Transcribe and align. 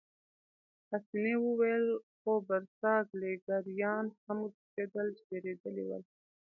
پاسیني 0.87 1.35
وویل: 1.45 1.85
خو 2.17 2.31
برساګلیریایان 2.47 4.05
هم 4.25 4.37
وتښتېدل، 4.43 5.07
چې 5.15 5.23
بېرېدلي 5.29 5.83
ول. 5.89 6.03